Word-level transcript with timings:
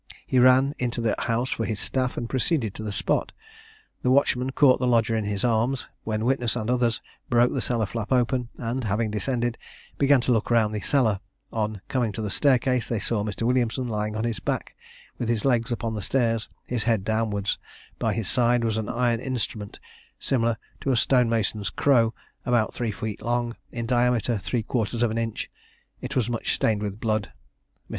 He 0.25 0.39
ran 0.39 0.73
into 0.79 0.99
the 0.99 1.13
house 1.19 1.51
for 1.51 1.63
his 1.63 1.79
staff, 1.79 2.17
and 2.17 2.27
proceeded 2.27 2.73
to 2.73 2.81
the 2.81 2.91
spot. 2.91 3.33
The 4.01 4.09
watchman 4.09 4.49
caught 4.49 4.79
the 4.79 4.87
lodger 4.87 5.15
in 5.15 5.25
his 5.25 5.43
arms, 5.43 5.87
when 6.05 6.25
witness 6.25 6.55
and 6.55 6.71
others 6.71 7.03
broke 7.29 7.53
the 7.53 7.61
cellar 7.61 7.85
flap 7.85 8.11
open, 8.11 8.49
and, 8.57 8.83
having 8.85 9.11
descended, 9.11 9.59
began 9.99 10.19
to 10.21 10.31
look 10.31 10.49
round 10.49 10.73
the 10.73 10.81
cellar; 10.81 11.19
on 11.53 11.81
coming 11.87 12.11
to 12.13 12.21
the 12.23 12.31
staircase, 12.31 12.89
they 12.89 12.97
saw 12.97 13.23
Mr. 13.23 13.43
Williamson 13.43 13.87
lying 13.87 14.15
on 14.15 14.23
his 14.23 14.39
back, 14.39 14.75
with 15.19 15.29
his 15.29 15.45
legs 15.45 15.71
upon 15.71 15.93
the 15.93 16.01
stairs, 16.01 16.49
his 16.65 16.85
head 16.85 17.03
downwards: 17.03 17.59
by 17.99 18.11
his 18.11 18.27
side 18.27 18.63
was 18.63 18.77
an 18.77 18.89
iron 18.89 19.19
instrument, 19.19 19.79
similar 20.17 20.57
to 20.79 20.89
a 20.89 20.97
stonemason's 20.97 21.69
crow, 21.69 22.11
about 22.43 22.73
three 22.73 22.89
feet 22.91 23.21
long, 23.21 23.55
in 23.71 23.85
diameter 23.85 24.39
three 24.39 24.63
quarters 24.63 25.03
of 25.03 25.11
an 25.11 25.19
inch: 25.19 25.51
it 26.01 26.15
was 26.15 26.27
much 26.27 26.55
stained 26.55 26.81
with 26.81 26.99
blood. 26.99 27.31
Mr. 27.79 27.79